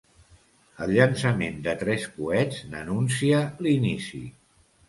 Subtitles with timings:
[0.85, 4.27] El llançament de tres coets n'anuncia l'inici.